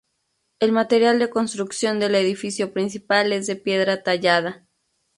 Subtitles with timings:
[0.59, 4.65] El material de construcción del edificio principal es de piedra tallada.